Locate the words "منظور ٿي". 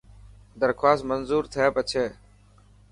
1.11-1.65